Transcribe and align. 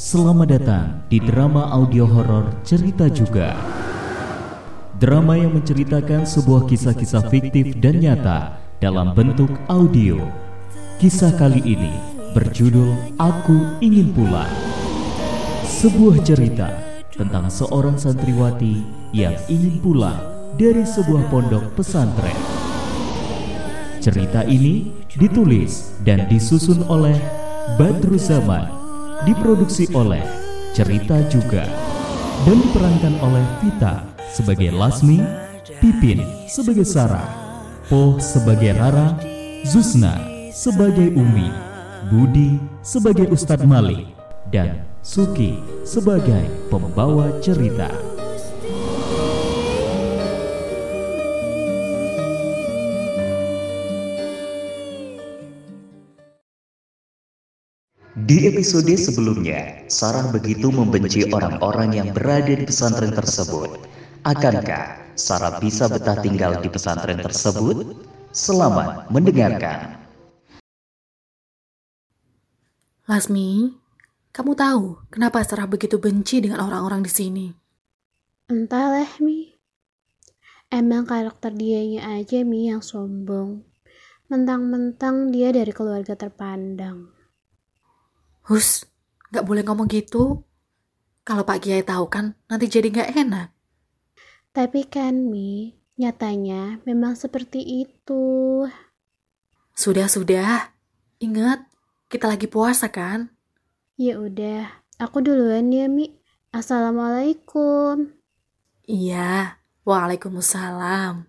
Selamat 0.00 0.48
datang 0.56 1.04
di 1.12 1.20
drama 1.20 1.68
audio 1.76 2.08
horor 2.08 2.56
Cerita 2.64 3.04
Juga. 3.12 3.52
Drama 4.96 5.36
yang 5.36 5.52
menceritakan 5.52 6.24
sebuah 6.24 6.64
kisah-kisah 6.64 7.28
fiktif 7.28 7.76
dan 7.84 8.00
nyata 8.00 8.64
dalam 8.80 9.12
bentuk 9.12 9.52
audio. 9.68 10.16
Kisah 10.96 11.36
kali 11.36 11.60
ini 11.76 11.92
berjudul 12.32 13.20
Aku 13.20 13.76
Ingin 13.84 14.16
Pulang. 14.16 14.48
Sebuah 15.68 16.24
cerita 16.24 16.72
tentang 17.12 17.52
seorang 17.52 18.00
santriwati 18.00 18.80
yang 19.12 19.36
ingin 19.52 19.84
pulang 19.84 20.16
dari 20.56 20.80
sebuah 20.80 21.28
pondok 21.28 21.76
pesantren. 21.76 22.40
Cerita 24.00 24.48
ini 24.48 24.96
ditulis 25.12 25.92
dan 26.08 26.24
disusun 26.24 26.88
oleh 26.88 27.20
Badru 27.76 28.16
Zaman 28.16 28.79
diproduksi 29.28 29.90
oleh 29.92 30.22
Cerita 30.72 31.20
Juga 31.28 31.66
dan 32.48 32.56
diperankan 32.62 33.14
oleh 33.20 33.44
Vita 33.60 34.06
sebagai 34.32 34.72
Lasmi, 34.72 35.20
Pipin 35.82 36.24
sebagai 36.48 36.86
Sarah, 36.86 37.26
Po 37.90 38.16
sebagai 38.22 38.72
Rara, 38.72 39.18
Zusna 39.66 40.16
sebagai 40.54 41.12
Umi, 41.12 41.52
Budi 42.08 42.56
sebagai 42.80 43.28
Ustadz 43.28 43.66
Malik, 43.66 44.08
dan 44.48 44.86
Suki 45.04 45.60
sebagai 45.84 46.48
pembawa 46.68 47.32
cerita. 47.44 48.09
Di 58.10 58.50
episode 58.50 58.90
sebelumnya, 58.98 59.86
Sarah 59.86 60.34
begitu 60.34 60.74
membenci 60.74 61.30
orang-orang 61.30 61.94
yang 61.94 62.10
berada 62.10 62.50
di 62.50 62.66
pesantren 62.66 63.14
tersebut. 63.14 63.86
Akankah 64.26 65.14
Sarah 65.14 65.62
bisa 65.62 65.86
betah 65.86 66.18
tinggal 66.18 66.58
di 66.58 66.66
pesantren 66.66 67.22
tersebut? 67.22 67.94
Selamat 68.34 69.06
mendengarkan. 69.14 69.94
Lasmi, 73.06 73.78
kamu 74.34 74.58
tahu 74.58 75.06
kenapa 75.14 75.46
Sarah 75.46 75.70
begitu 75.70 76.02
benci 76.02 76.42
dengan 76.42 76.66
orang-orang 76.66 77.06
di 77.06 77.12
sini? 77.14 77.46
Entahlah, 78.50 79.22
Mi. 79.22 79.54
Emang 80.66 81.06
karakter 81.06 81.54
dianya 81.54 82.18
aja, 82.18 82.42
Mi, 82.42 82.74
yang 82.74 82.82
sombong. 82.82 83.62
Mentang-mentang 84.26 85.30
dia 85.30 85.54
dari 85.54 85.70
keluarga 85.70 86.18
terpandang. 86.18 87.19
Hus, 88.50 88.82
gak 89.30 89.46
boleh 89.46 89.62
ngomong 89.62 89.86
gitu. 89.86 90.42
Kalau 91.22 91.46
Pak 91.46 91.62
Kiai 91.62 91.86
tahu 91.86 92.10
kan, 92.10 92.34
nanti 92.50 92.66
jadi 92.66 92.90
gak 92.90 93.14
enak. 93.14 93.54
Tapi 94.50 94.90
kan, 94.90 95.30
Mi, 95.30 95.78
nyatanya 95.94 96.82
memang 96.82 97.14
seperti 97.14 97.62
itu. 97.62 98.66
Sudah-sudah, 99.78 100.74
ingat, 101.22 101.62
kita 102.10 102.26
lagi 102.26 102.50
puasa 102.50 102.90
kan? 102.90 103.30
Ya 103.94 104.18
udah, 104.18 104.66
aku 104.98 105.22
duluan 105.22 105.70
ya, 105.70 105.86
Mi. 105.86 106.18
Assalamualaikum. 106.50 108.10
Iya, 108.82 109.62
waalaikumsalam. 109.86 111.22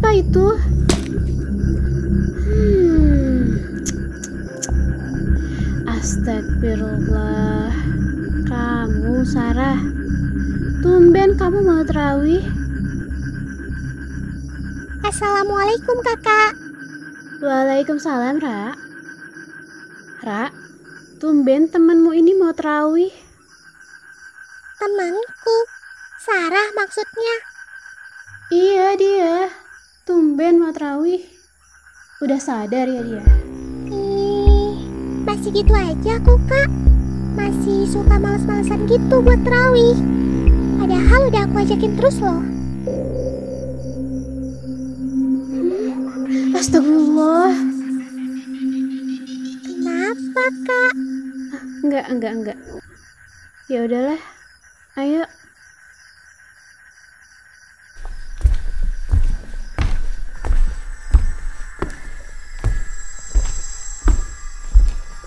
Siapa 0.00 0.16
itu? 0.16 0.48
Hmm. 2.48 3.52
Astagfirullah. 5.84 7.68
Kamu, 8.48 9.20
Sarah. 9.28 9.76
Tumben 10.80 11.36
kamu 11.36 11.60
mau 11.60 11.84
terawih. 11.84 12.40
Assalamualaikum 15.04 16.00
kakak. 16.00 16.56
Waalaikumsalam, 17.44 18.40
Ra. 18.40 18.72
Ra, 20.24 20.48
tumben 21.20 21.68
temanmu 21.68 22.16
ini 22.16 22.32
mau 22.40 22.56
terawih. 22.56 23.12
Temanku. 24.80 25.58
Sarah 26.24 26.72
maksudnya. 26.72 27.36
Iya 28.48 28.96
dia. 28.96 29.68
Tumben 30.08 30.56
mau 30.56 30.72
terawih. 30.72 31.20
Udah 32.24 32.40
sadar 32.40 32.88
ya 32.88 33.04
dia? 33.04 33.20
Ih, 33.92 34.80
masih 35.28 35.52
gitu 35.52 35.72
aja 35.76 36.16
aku 36.16 36.40
kak. 36.48 36.72
Masih 37.36 37.84
suka 37.84 38.16
males-malesan 38.16 38.88
gitu 38.88 39.20
buat 39.20 39.36
terawih. 39.44 39.92
Padahal 40.80 41.28
udah 41.28 41.42
aku 41.44 41.56
ajakin 41.60 41.92
terus 42.00 42.16
loh. 42.16 42.40
Astagfirullah. 46.56 47.52
Kenapa 49.68 50.44
kak? 50.64 50.94
Enggak, 51.84 52.04
enggak, 52.08 52.32
enggak. 52.32 52.58
Ya 53.68 53.84
udahlah. 53.84 54.20
Ayo. 54.96 55.28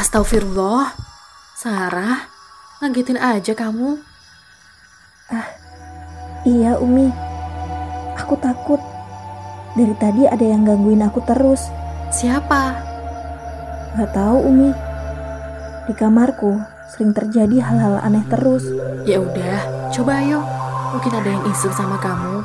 Astagfirullah. 0.00 0.96
Sarah, 1.60 2.24
ngagetin 2.80 3.20
aja 3.20 3.52
kamu. 3.52 4.00
Iya, 6.48 6.80
Umi. 6.80 7.12
Aku 8.16 8.32
takut. 8.40 8.80
Dari 9.76 9.92
tadi 10.00 10.24
ada 10.24 10.40
yang 10.40 10.64
gangguin 10.64 11.04
aku 11.04 11.20
terus. 11.28 11.68
Siapa? 12.08 12.80
Gak 14.00 14.16
tahu, 14.16 14.48
Umi. 14.48 14.72
Di 15.84 15.92
kamarku 15.92 16.56
sering 16.96 17.12
terjadi 17.12 17.60
hal-hal 17.60 18.00
aneh 18.00 18.24
terus. 18.32 18.64
Ya 19.04 19.20
udah, 19.20 19.92
coba 19.92 20.24
ayo. 20.24 20.40
Mungkin 20.96 21.12
ada 21.12 21.28
yang 21.28 21.44
iseng 21.52 21.76
sama 21.76 22.00
kamu. 22.00 22.40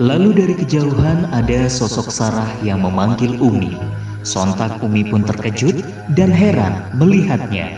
Lalu 0.00 0.32
dari 0.32 0.54
kejauhan 0.56 1.28
ada 1.28 1.68
sosok 1.68 2.08
Sarah 2.08 2.48
yang 2.64 2.80
memanggil 2.80 3.36
Umi. 3.36 3.76
Sontak 4.20 4.80
Umi 4.84 5.08
pun 5.08 5.24
terkejut 5.24 5.80
dan 6.12 6.28
heran 6.28 6.84
melihatnya. 6.96 7.72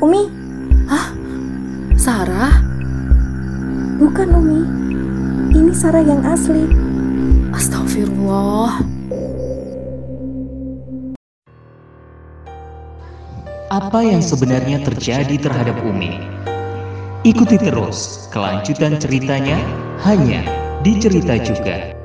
Umi, 0.00 0.32
Sarah? 2.00 2.70
bukan 4.00 4.32
Umi. 4.32 4.60
Ini 5.52 5.72
Sarah 5.76 6.00
yang 6.00 6.24
asli. 6.24 6.64
Astagfirullah. 7.52 8.80
Apa 13.70 14.00
yang 14.02 14.24
sebenarnya 14.24 14.80
terjadi 14.82 15.36
terhadap 15.36 15.76
Umi? 15.84 16.16
Ikuti 17.22 17.60
terus 17.60 18.26
kelanjutan 18.32 18.96
ceritanya 18.96 19.60
hanya 20.08 20.40
di 20.80 20.96
cerita 20.96 21.36
juga. 21.36 21.99